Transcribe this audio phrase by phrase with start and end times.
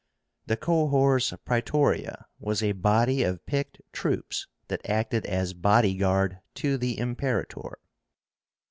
[0.47, 6.79] The COHORS PRAETORIA was a body of picked troops that acted as body guard to
[6.79, 7.77] the Imperator.